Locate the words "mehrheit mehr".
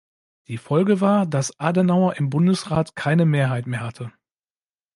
3.27-3.81